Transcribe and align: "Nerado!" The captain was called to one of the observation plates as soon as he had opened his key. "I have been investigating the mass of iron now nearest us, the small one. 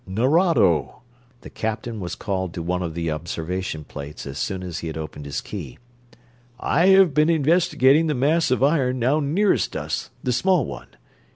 "Nerado!" 0.07 1.01
The 1.41 1.51
captain 1.51 1.99
was 1.99 2.15
called 2.15 2.55
to 2.55 2.63
one 2.63 2.81
of 2.81 2.95
the 2.95 3.11
observation 3.11 3.83
plates 3.83 4.25
as 4.25 4.39
soon 4.39 4.63
as 4.63 4.79
he 4.79 4.87
had 4.87 4.97
opened 4.97 5.25
his 5.25 5.41
key. 5.41 5.77
"I 6.59 6.87
have 6.87 7.13
been 7.13 7.29
investigating 7.29 8.07
the 8.07 8.15
mass 8.15 8.49
of 8.49 8.63
iron 8.63 8.97
now 8.97 9.19
nearest 9.19 9.75
us, 9.75 10.09
the 10.23 10.33
small 10.33 10.65
one. 10.65 10.87